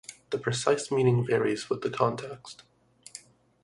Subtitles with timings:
[0.31, 2.63] The precise meaning varies with the context.